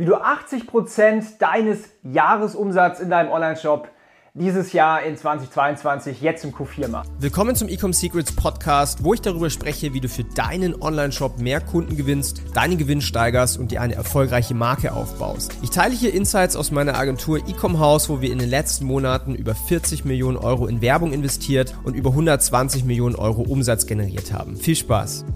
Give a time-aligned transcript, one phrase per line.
[0.00, 3.90] wie du 80% deines Jahresumsatzes in deinem Online-Shop
[4.32, 7.10] dieses Jahr in 2022 jetzt im Q4 machst.
[7.18, 11.60] Willkommen zum Ecom Secrets Podcast, wo ich darüber spreche, wie du für deinen Online-Shop mehr
[11.60, 15.54] Kunden gewinnst, deinen Gewinn steigerst und dir eine erfolgreiche Marke aufbaust.
[15.60, 19.34] Ich teile hier Insights aus meiner Agentur Ecom House, wo wir in den letzten Monaten
[19.34, 24.56] über 40 Millionen Euro in Werbung investiert und über 120 Millionen Euro Umsatz generiert haben.
[24.56, 25.26] Viel Spaß!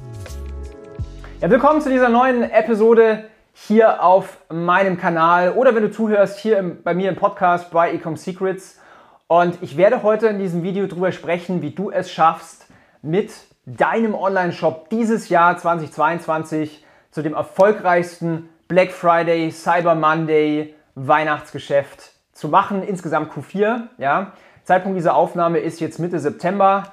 [1.43, 3.25] Ja, willkommen zu dieser neuen Episode
[3.55, 7.93] hier auf meinem Kanal oder wenn du zuhörst hier im, bei mir im Podcast bei
[7.93, 8.81] Ecom Secrets.
[9.29, 12.67] Und ich werde heute in diesem Video darüber sprechen, wie du es schaffst,
[13.01, 13.33] mit
[13.65, 22.83] deinem Online-Shop dieses Jahr 2022 zu dem erfolgreichsten Black Friday, Cyber Monday, Weihnachtsgeschäft zu machen.
[22.83, 23.85] Insgesamt Q4.
[23.99, 24.33] Ja.
[24.65, 26.93] Zeitpunkt dieser Aufnahme ist jetzt Mitte September.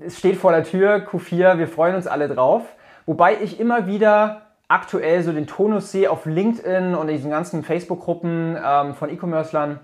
[0.00, 1.58] Es steht vor der Tür, Q4.
[1.58, 2.62] Wir freuen uns alle drauf.
[3.06, 8.56] Wobei ich immer wieder aktuell so den Tonus sehe auf LinkedIn und diesen ganzen Facebook-Gruppen
[8.64, 9.80] ähm, von E-Commercern,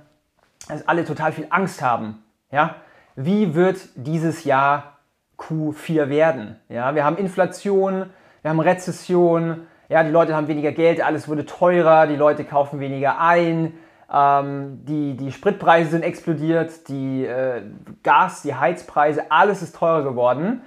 [0.69, 2.23] dass alle total viel Angst haben.
[2.53, 2.77] Ja?
[3.17, 4.99] Wie wird dieses Jahr
[5.39, 6.57] Q4 werden?
[6.69, 6.95] Ja?
[6.95, 8.11] Wir haben Inflation,
[8.43, 12.81] wir haben Rezession, ja, die Leute haben weniger Geld, alles wurde teurer, die Leute kaufen
[12.81, 13.75] weniger ein,
[14.13, 17.63] ähm, die, die Spritpreise sind explodiert, die äh,
[18.05, 20.63] Gas, die Heizpreise, alles ist teurer geworden.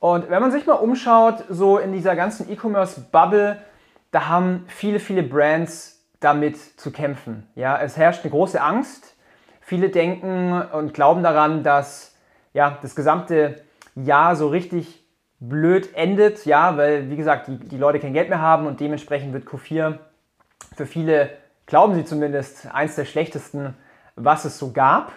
[0.00, 3.58] Und wenn man sich mal umschaut, so in dieser ganzen E-Commerce-Bubble,
[4.10, 7.48] da haben viele, viele Brands damit zu kämpfen.
[7.54, 9.16] Ja, es herrscht eine große Angst.
[9.60, 12.16] Viele denken und glauben daran, dass
[12.54, 13.62] ja, das gesamte
[13.94, 15.04] Jahr so richtig
[15.40, 19.32] blöd endet, ja, weil wie gesagt, die, die Leute kein Geld mehr haben und dementsprechend
[19.32, 19.98] wird Q4
[20.74, 21.30] für viele,
[21.66, 23.76] glauben sie zumindest, eins der schlechtesten,
[24.16, 25.12] was es so gab.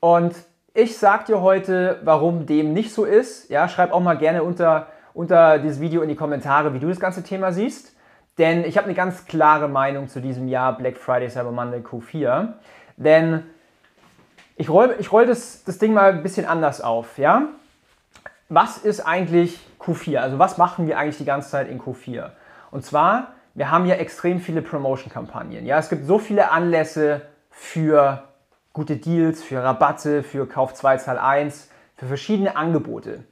[0.00, 0.34] Und
[0.76, 3.48] ich sage dir heute, warum dem nicht so ist.
[3.48, 7.00] Ja, schreib auch mal gerne unter, unter dieses Video in die Kommentare, wie du das
[7.00, 7.96] ganze Thema siehst.
[8.36, 12.48] Denn ich habe eine ganz klare Meinung zu diesem Jahr Black Friday, Cyber Monday, Q4.
[12.98, 13.44] Denn
[14.56, 17.16] ich roll, ich roll das, das Ding mal ein bisschen anders auf.
[17.16, 17.48] Ja?
[18.50, 20.18] Was ist eigentlich Q4?
[20.18, 22.32] Also was machen wir eigentlich die ganze Zeit in Q4?
[22.70, 25.64] Und zwar, wir haben ja extrem viele Promotion-Kampagnen.
[25.64, 25.78] Ja?
[25.78, 28.24] Es gibt so viele Anlässe für
[28.76, 33.24] gute Deals, für Rabatte, für Kauf 2, Zahl 1, für verschiedene Angebote.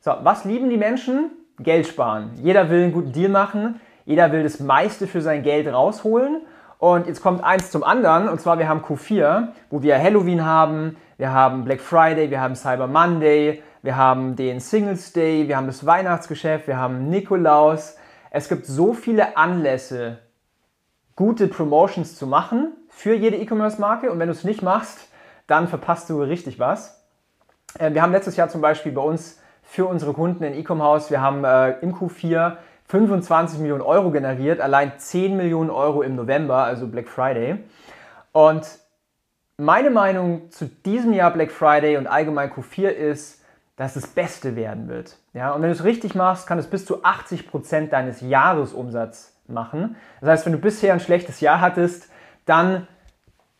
[0.00, 1.32] So, was lieben die Menschen?
[1.58, 2.30] Geld sparen.
[2.42, 6.40] Jeder will einen guten Deal machen, jeder will das meiste für sein Geld rausholen.
[6.78, 10.96] Und jetzt kommt eins zum anderen, und zwar wir haben Q4, wo wir Halloween haben,
[11.18, 15.66] wir haben Black Friday, wir haben Cyber Monday, wir haben den Singles Day, wir haben
[15.66, 17.98] das Weihnachtsgeschäft, wir haben Nikolaus.
[18.30, 20.20] Es gibt so viele Anlässe,
[21.16, 25.08] gute Promotions zu machen für jede E-Commerce-Marke und wenn du es nicht machst,
[25.46, 27.04] dann verpasst du richtig was.
[27.78, 31.20] Äh, wir haben letztes Jahr zum Beispiel bei uns für unsere Kunden in E-Com-House, wir
[31.20, 32.56] haben äh, im Q4
[32.86, 37.58] 25 Millionen Euro generiert, allein 10 Millionen Euro im November, also Black Friday.
[38.32, 38.66] Und
[39.58, 43.42] meine Meinung zu diesem Jahr Black Friday und allgemein Q4 ist,
[43.76, 45.18] dass es das Beste werden wird.
[45.34, 49.36] Ja, und wenn du es richtig machst, kann es bis zu 80 Prozent deines Jahresumsatzes
[49.48, 49.96] machen.
[50.22, 52.08] Das heißt, wenn du bisher ein schlechtes Jahr hattest,
[52.46, 52.88] dann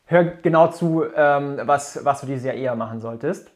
[0.06, 3.50] hör genau zu, ähm, was, was du dieses Jahr eher machen solltest.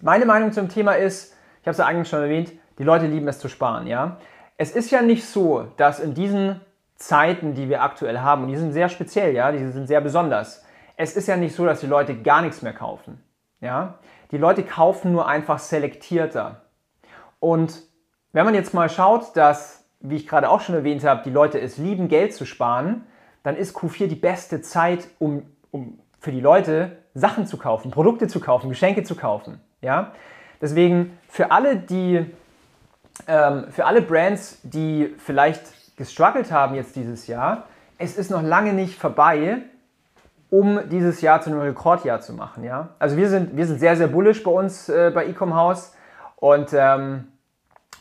[0.00, 3.28] Meine Meinung zum Thema ist, ich habe es ja eigentlich schon erwähnt, die Leute lieben
[3.28, 3.86] es zu sparen.
[3.86, 4.18] Ja?
[4.56, 6.60] Es ist ja nicht so, dass in diesen
[6.96, 10.64] Zeiten, die wir aktuell haben, und die sind sehr speziell, ja, die sind sehr besonders,
[10.96, 13.22] es ist ja nicht so, dass die Leute gar nichts mehr kaufen.
[13.60, 13.98] Ja?
[14.30, 16.62] Die Leute kaufen nur einfach selektierter.
[17.40, 17.82] Und
[18.32, 21.60] wenn man jetzt mal schaut, dass, wie ich gerade auch schon erwähnt habe, die Leute
[21.60, 23.06] es lieben, Geld zu sparen,
[23.42, 28.28] dann ist Q4 die beste Zeit, um, um für die Leute Sachen zu kaufen, Produkte
[28.28, 29.60] zu kaufen, Geschenke zu kaufen.
[29.80, 30.12] Ja?
[30.60, 32.24] Deswegen für alle, die,
[33.26, 37.64] ähm, für alle Brands, die vielleicht gestruggelt haben jetzt dieses Jahr,
[37.98, 39.58] es ist noch lange nicht vorbei,
[40.50, 42.64] um dieses Jahr zu einem Rekordjahr zu machen.
[42.64, 42.90] Ja?
[42.98, 45.94] Also wir sind, wir sind sehr, sehr bullish bei uns äh, bei Ecom House
[46.36, 47.28] und ähm,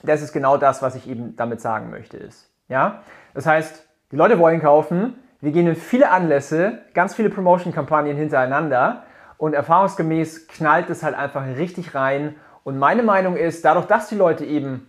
[0.03, 2.17] das ist genau das, was ich eben damit sagen möchte.
[2.17, 2.49] Ist.
[2.67, 3.01] Ja?
[3.33, 9.03] Das heißt, die Leute wollen kaufen, wir gehen in viele Anlässe, ganz viele Promotion-Kampagnen hintereinander
[9.37, 12.35] und erfahrungsgemäß knallt es halt einfach richtig rein.
[12.63, 14.87] Und meine Meinung ist, dadurch, dass die Leute eben,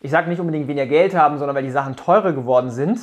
[0.00, 3.00] ich sage nicht unbedingt weniger Geld haben, sondern weil die Sachen teurer geworden sind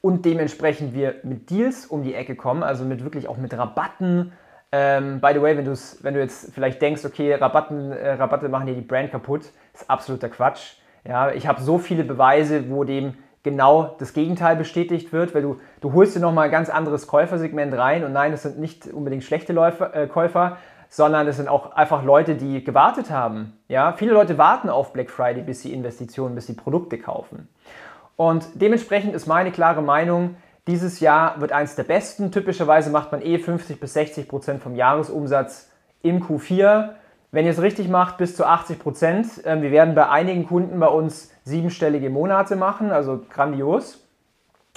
[0.00, 4.32] und dementsprechend wir mit Deals um die Ecke kommen, also mit wirklich auch mit Rabatten.
[4.72, 8.66] Ähm, by the way, wenn, wenn du jetzt vielleicht denkst, okay, Rabatten, äh, Rabatte machen
[8.66, 9.42] dir die Brand kaputt,
[9.74, 10.76] ist absoluter Quatsch.
[11.06, 15.60] Ja, ich habe so viele Beweise, wo dem genau das Gegenteil bestätigt wird, weil du,
[15.80, 19.24] du holst dir nochmal ein ganz anderes Käufersegment rein und nein, das sind nicht unbedingt
[19.24, 20.58] schlechte Läufer, äh, Käufer,
[20.88, 23.58] sondern das sind auch einfach Leute, die gewartet haben.
[23.68, 23.94] Ja?
[23.94, 27.48] Viele Leute warten auf Black Friday, bis sie Investitionen, bis sie Produkte kaufen.
[28.16, 30.36] Und dementsprechend ist meine klare Meinung,
[30.68, 32.30] Dieses Jahr wird eins der besten.
[32.30, 35.68] Typischerweise macht man eh 50 bis 60 Prozent vom Jahresumsatz
[36.02, 36.90] im Q4.
[37.32, 39.26] Wenn ihr es richtig macht, bis zu 80 Prozent.
[39.44, 44.06] Ähm, wir werden bei einigen Kunden bei uns siebenstellige Monate machen, also grandios.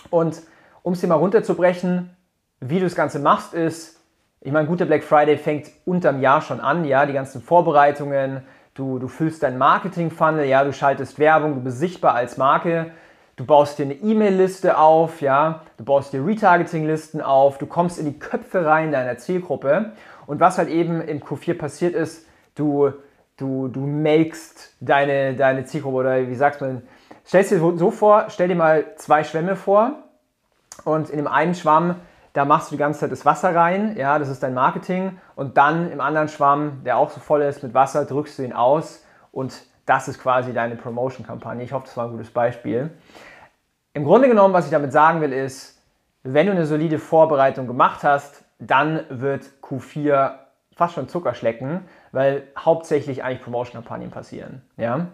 [0.09, 0.41] Und
[0.81, 2.15] um es hier mal runterzubrechen,
[2.61, 3.99] wie du das Ganze machst, ist,
[4.41, 8.43] ich meine, guter Black Friday fängt unterm Jahr schon an, ja, die ganzen Vorbereitungen,
[8.73, 12.91] du, du füllst dein Marketing-Funnel, ja, du schaltest Werbung, du bist sichtbar als Marke,
[13.37, 18.05] Du baust dir eine E-Mail-Liste auf, ja, du baust dir Retargeting-Listen auf, du kommst in
[18.05, 19.91] die Köpfe rein deiner Zielgruppe.
[20.25, 22.25] Und was halt eben im Q4 passiert ist,
[22.55, 22.91] du,
[23.37, 26.81] du, du melkst deine, deine Zielgruppe oder wie sagt man,
[27.25, 30.03] stellst dir so vor, stell dir mal zwei Schwämme vor
[30.83, 31.95] und in dem einen Schwamm,
[32.33, 35.57] da machst du die ganze Zeit das Wasser rein, ja, das ist dein Marketing und
[35.57, 39.05] dann im anderen Schwamm, der auch so voll ist mit Wasser, drückst du ihn aus
[39.31, 41.63] und das ist quasi deine Promotion-Kampagne.
[41.63, 42.89] Ich hoffe, das war ein gutes Beispiel.
[43.93, 45.81] Im Grunde genommen, was ich damit sagen will, ist,
[46.23, 50.33] wenn du eine solide Vorbereitung gemacht hast, dann wird Q4
[50.75, 51.81] fast schon Zucker schlecken,
[52.11, 54.61] weil hauptsächlich eigentlich Promotion-Kampagnen passieren.
[54.77, 55.07] Ja?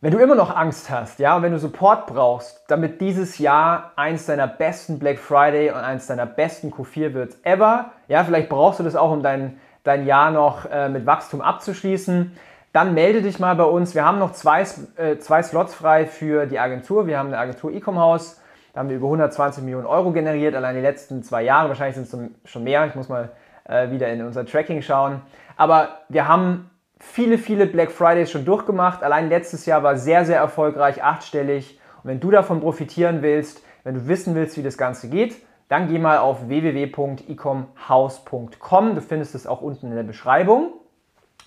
[0.00, 4.26] Wenn du immer noch Angst hast, ja, wenn du Support brauchst, damit dieses Jahr eins
[4.26, 8.84] deiner besten Black Friday und eins deiner besten Q4 wird ever, ja, vielleicht brauchst du
[8.84, 12.36] das auch, um dein, dein Jahr noch äh, mit Wachstum abzuschließen,
[12.72, 13.94] dann melde dich mal bei uns.
[13.94, 14.64] Wir haben noch zwei,
[14.96, 17.06] äh, zwei Slots frei für die Agentur.
[17.06, 18.40] Wir haben eine Agentur Ecom House.
[18.72, 21.68] Da haben wir über 120 Millionen Euro generiert, allein die letzten zwei Jahre.
[21.68, 22.86] Wahrscheinlich sind es schon mehr.
[22.86, 23.30] Ich muss mal
[23.64, 25.22] äh, wieder in unser Tracking schauen.
[25.56, 29.02] Aber wir haben viele, viele Black Fridays schon durchgemacht.
[29.02, 31.80] Allein letztes Jahr war sehr, sehr erfolgreich, achtstellig.
[32.02, 35.36] Und wenn du davon profitieren willst, wenn du wissen willst, wie das Ganze geht,
[35.68, 38.94] dann geh mal auf www.ecomhouse.com.
[38.94, 40.74] Du findest es auch unten in der Beschreibung.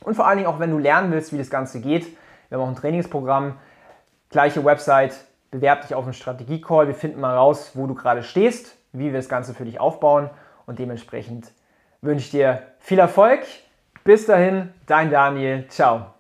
[0.02, 2.06] Und vor allen Dingen auch, wenn du lernen willst, wie das Ganze geht.
[2.50, 3.58] Wir haben auch ein Trainingsprogramm,
[4.30, 5.16] gleiche Website,
[5.52, 6.88] bewerb dich auf einen Strategie-Call.
[6.88, 10.30] Wir finden mal raus, wo du gerade stehst, wie wir das Ganze für dich aufbauen.
[10.66, 11.52] Und dementsprechend
[12.02, 13.42] wünsche dir viel Erfolg.
[14.04, 15.68] Bis dahin, dein Daniel.
[15.68, 16.15] Ciao.